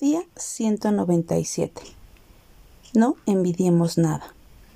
Día 0.00 0.24
197. 0.34 1.80
No 2.94 3.14
envidiemos 3.26 3.96
nada. 3.96 4.34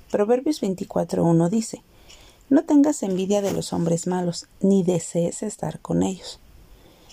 Proverbios 0.09 0.61
24.1 0.61 1.49
dice, 1.49 1.83
No 2.49 2.63
tengas 2.63 3.03
envidia 3.03 3.41
de 3.41 3.51
los 3.51 3.73
hombres 3.73 4.07
malos, 4.07 4.47
ni 4.61 4.81
desees 4.81 5.43
estar 5.43 5.81
con 5.81 6.03
ellos. 6.03 6.39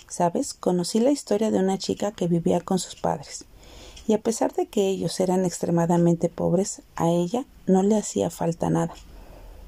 Sabes, 0.08 0.54
conocí 0.54 1.00
la 1.00 1.11
historia 1.11 1.50
de 1.50 1.58
una 1.58 1.79
chica 1.79 2.12
que 2.12 2.29
vivía 2.29 2.61
con 2.61 2.78
sus 2.78 2.94
padres, 2.94 3.44
y 4.06 4.12
a 4.12 4.22
pesar 4.22 4.54
de 4.54 4.66
que 4.66 4.88
ellos 4.88 5.18
eran 5.18 5.44
extremadamente 5.44 6.28
pobres, 6.28 6.82
a 6.94 7.10
ella 7.10 7.44
no 7.66 7.82
le 7.82 7.96
hacía 7.96 8.30
falta 8.30 8.70
nada. 8.70 8.94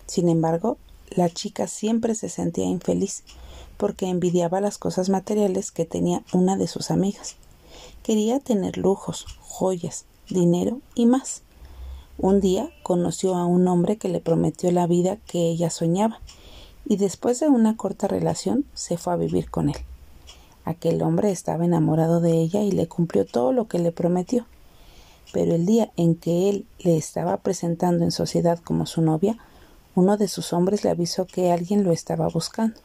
Sin 0.07 0.29
embargo, 0.29 0.79
la 1.11 1.29
chica 1.29 1.66
siempre 1.66 2.14
se 2.14 2.29
sentía 2.29 2.66
infeliz, 2.66 3.25
porque 3.77 4.07
envidiaba 4.07 4.61
las 4.61 4.79
cosas 4.79 5.09
materiales 5.09 5.73
que 5.73 5.84
tenía 5.84 6.23
una 6.32 6.57
de 6.57 6.68
sus 6.68 6.93
amigas. 6.93 7.34
Quería 8.03 8.41
tener 8.41 8.79
lujos, 8.79 9.27
joyas, 9.41 10.05
dinero 10.29 10.80
y 10.95 11.07
más. 11.07 11.43
Un 12.16 12.41
día 12.41 12.71
conoció 12.83 13.37
a 13.37 13.47
un 13.47 13.69
hombre 13.69 13.97
que 13.97 14.09
le 14.09 14.21
prometió 14.21 14.73
la 14.73 14.87
vida 14.87 15.19
que 15.27 15.48
ella 15.48 15.71
soñaba, 15.71 16.21
y 16.87 16.97
después 16.97 17.38
de 17.41 17.48
una 17.48 17.77
corta 17.77 18.09
relación 18.09 18.65
se 18.74 18.97
fue 18.97 19.12
a 19.12 19.16
vivir 19.16 19.51
con 19.51 19.69
él. 19.69 19.77
Aquel 20.65 21.02
hombre 21.02 21.30
estaba 21.30 21.65
enamorado 21.65 22.21
de 22.21 22.33
ella 22.33 22.62
y 22.62 22.73
le 22.73 22.88
cumplió 22.88 23.24
todo 23.24 23.52
lo 23.52 23.69
que 23.69 23.79
le 23.79 23.93
prometió. 23.93 24.46
Pero 25.33 25.55
el 25.55 25.65
día 25.65 25.93
en 25.96 26.15
que 26.15 26.51
él 26.51 26.66
le 26.79 26.96
estaba 26.96 27.37
presentando 27.38 28.05
en 28.05 28.10
sociedad 28.10 28.59
como 28.59 28.85
su 28.87 29.01
novia, 29.01 29.38
uno 29.95 30.16
de 30.16 30.29
sus 30.29 30.52
hombres 30.52 30.85
le 30.85 30.91
avisó 30.91 31.27
que 31.27 31.52
alguien 31.52 31.85
lo 31.85 31.93
estaba 31.93 32.29
buscando. 32.29 32.80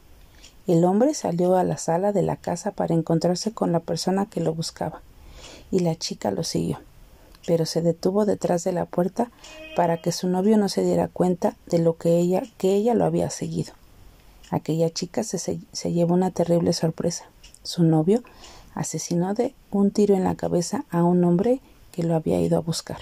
El 0.65 0.85
hombre 0.85 1.13
salió 1.13 1.55
a 1.55 1.65
la 1.65 1.77
sala 1.77 2.13
de 2.13 2.21
la 2.21 2.37
casa 2.37 2.71
para 2.71 2.93
encontrarse 2.93 3.51
con 3.51 3.73
la 3.73 3.81
persona 3.81 4.27
que 4.27 4.39
lo 4.39 4.53
buscaba 4.53 5.01
y 5.71 5.79
la 5.79 5.95
chica 5.95 6.31
lo 6.31 6.43
siguió, 6.43 6.79
pero 7.45 7.65
se 7.65 7.81
detuvo 7.81 8.25
detrás 8.25 8.63
de 8.63 8.71
la 8.71 8.85
puerta 8.85 9.29
para 9.75 10.01
que 10.01 10.13
su 10.13 10.29
novio 10.29 10.57
no 10.57 10.69
se 10.69 10.83
diera 10.83 11.09
cuenta 11.09 11.57
de 11.65 11.79
lo 11.79 11.97
que 11.97 12.17
ella, 12.17 12.43
que 12.57 12.75
ella 12.75 12.93
lo 12.93 13.03
había 13.03 13.29
seguido. 13.29 13.73
Aquella 14.51 14.89
chica 14.89 15.23
se, 15.23 15.37
se 15.37 15.91
llevó 15.91 16.13
una 16.13 16.31
terrible 16.31 16.71
sorpresa. 16.71 17.25
Su 17.63 17.83
novio 17.83 18.23
asesinó 18.73 19.33
de 19.33 19.53
un 19.69 19.91
tiro 19.91 20.15
en 20.15 20.23
la 20.23 20.35
cabeza 20.35 20.85
a 20.91 21.03
un 21.03 21.23
hombre 21.25 21.59
que 21.91 22.03
lo 22.03 22.15
había 22.15 22.39
ido 22.39 22.57
a 22.57 22.61
buscar. 22.61 22.99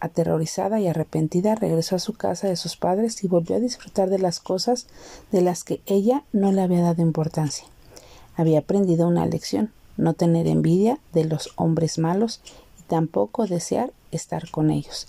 Aterrorizada 0.00 0.80
y 0.80 0.88
arrepentida, 0.88 1.54
regresó 1.54 1.96
a 1.96 2.00
su 2.00 2.12
casa 2.12 2.48
de 2.48 2.56
sus 2.56 2.76
padres 2.76 3.24
y 3.24 3.28
volvió 3.28 3.56
a 3.56 3.60
disfrutar 3.60 4.10
de 4.10 4.18
las 4.18 4.40
cosas 4.40 4.86
de 5.32 5.42
las 5.42 5.64
que 5.64 5.80
ella 5.86 6.24
no 6.32 6.52
le 6.52 6.62
había 6.62 6.82
dado 6.82 7.02
importancia. 7.02 7.66
Había 8.36 8.58
aprendido 8.58 9.08
una 9.08 9.26
lección 9.26 9.72
no 9.96 10.14
tener 10.14 10.46
envidia 10.46 10.98
de 11.12 11.24
los 11.24 11.50
hombres 11.56 11.98
malos 11.98 12.40
y 12.78 12.82
tampoco 12.82 13.46
desear 13.46 13.92
estar 14.10 14.50
con 14.50 14.70
ellos. 14.70 15.06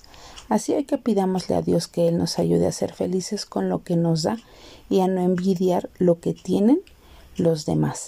Así 0.49 0.73
hay 0.73 0.85
que 0.85 0.97
pidámosle 0.97 1.55
a 1.55 1.61
Dios 1.61 1.87
que 1.87 2.07
Él 2.07 2.17
nos 2.17 2.39
ayude 2.39 2.67
a 2.67 2.71
ser 2.71 2.93
felices 2.93 3.45
con 3.45 3.69
lo 3.69 3.83
que 3.83 3.95
nos 3.95 4.23
da 4.23 4.37
y 4.89 5.01
a 5.01 5.07
no 5.07 5.21
envidiar 5.21 5.89
lo 5.97 6.19
que 6.19 6.33
tienen 6.33 6.79
los 7.35 7.65
demás. 7.65 8.05